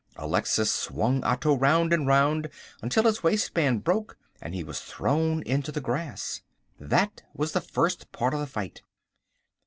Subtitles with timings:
[0.15, 2.49] Alexis swung Otto round and round
[2.81, 6.41] until his waistband broke, and he was thrown into the grass.
[6.79, 8.81] That was the first part of the fight.